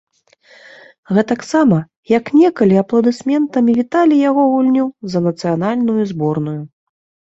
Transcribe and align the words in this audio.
Гэтаксама, 1.17 1.77
як 2.17 2.33
некалі 2.39 2.75
апладысментамі 2.85 3.71
віталі 3.83 4.21
яго 4.29 4.51
гульню 4.59 4.85
за 5.15 5.27
нацыянальную 5.31 6.03
зборную. 6.15 6.61